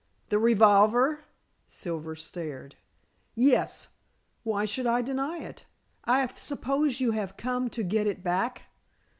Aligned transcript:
"The 0.29 0.39
revolver?" 0.39 1.25
Silver 1.67 2.15
stared. 2.15 2.75
"Yes, 3.35 3.87
why 4.41 4.65
should 4.65 4.87
I 4.87 5.03
deny 5.03 5.37
it? 5.37 5.65
I 6.05 6.25
suppose 6.37 6.99
you 6.99 7.11
have 7.11 7.37
come 7.37 7.69
to 7.69 7.83
get 7.83 8.07
it 8.07 8.23
back?" 8.23 8.63